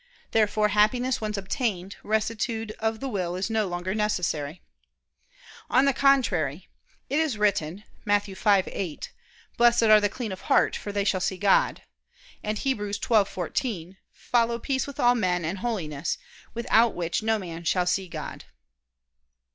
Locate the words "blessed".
9.57-9.83